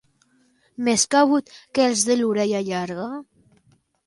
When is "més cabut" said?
0.87-1.53